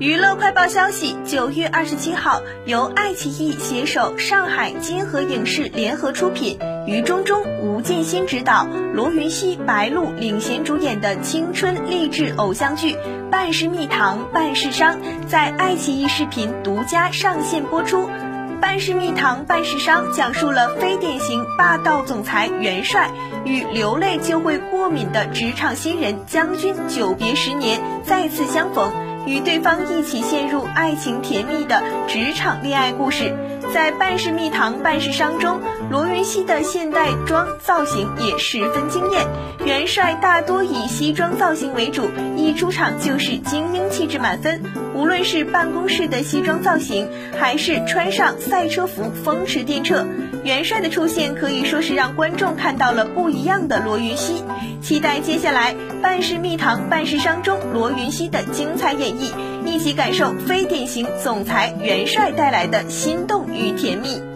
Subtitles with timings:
[0.00, 12.94] 娱乐快报消息：九月二十七号，由爱奇艺携手上海金河影视联合出品，于中中、吴建新执导，罗云熙、白鹿领衔主演的青春励志偶像剧
[13.30, 14.96] 《半是蜜糖半是伤》
[15.28, 18.08] 在爱奇艺视频独家上线播出。
[18.60, 23.12] 《半是蜜糖半是伤》讲述了非典型霸道总裁元帅
[23.44, 28.90] 与流泪就会过敏的职场新人将军久别十年再次相逢。
[29.26, 33.34] 与对方一起陷入爱情甜蜜的职场恋爱故事，
[33.72, 35.60] 在半是蜜糖半是伤中，
[35.90, 39.26] 罗云熙的现代装造型也十分惊艳。
[39.64, 44.62] 元帅大多以西装造型为主，一出场就是精英气质满分。
[44.94, 47.08] 无论是办公室的西装造型，
[47.38, 50.04] 还是穿上赛车服风驰电掣，
[50.42, 54.42] 元帅的出现可以说是让观众看到了不一样的罗云熙。
[54.82, 59.32] 期待接下来半是蜜糖半是伤中罗云熙的精彩演绎，
[59.64, 64.33] 一起感受非典型总裁元帅带来的心动与甜蜜。